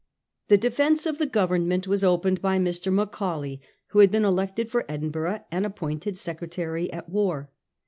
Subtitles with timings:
[0.47, 2.91] The defence of the Government was opened by Mr.
[2.91, 7.51] Macaulay, who had been elected for Edinburgh and appointed Secretary at War.